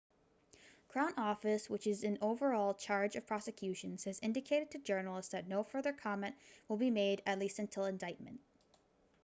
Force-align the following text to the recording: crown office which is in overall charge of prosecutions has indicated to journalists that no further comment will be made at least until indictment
crown 0.87 1.13
office 1.17 1.69
which 1.69 1.85
is 1.85 2.01
in 2.03 2.17
overall 2.23 2.73
charge 2.73 3.15
of 3.15 3.27
prosecutions 3.27 4.03
has 4.05 4.19
indicated 4.23 4.71
to 4.71 4.79
journalists 4.79 5.31
that 5.33 5.47
no 5.47 5.63
further 5.63 5.93
comment 5.93 6.35
will 6.67 6.77
be 6.77 6.89
made 6.89 7.21
at 7.27 7.37
least 7.37 7.59
until 7.59 7.85
indictment 7.85 8.39